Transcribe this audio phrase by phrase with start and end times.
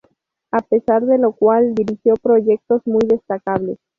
[0.49, 3.77] A pesar de lo cual dirigió proyectos muy destacables.